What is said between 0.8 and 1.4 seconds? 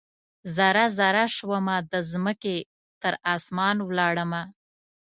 ذره